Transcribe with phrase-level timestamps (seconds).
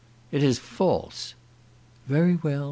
[0.31, 1.35] "It is false."
[2.07, 2.59] "Very well.